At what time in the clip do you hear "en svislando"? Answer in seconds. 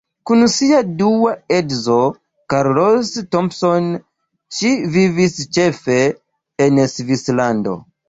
6.69-7.83